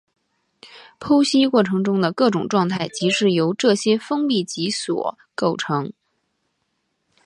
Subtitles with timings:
[0.99, 5.93] 剖析过程中的各种状态即是由这些封闭集所构成。